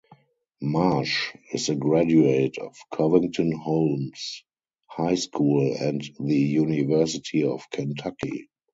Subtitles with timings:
[0.63, 4.43] Marsh is a graduate of Covington Holmes
[4.87, 8.49] High School and the University of Kentucky.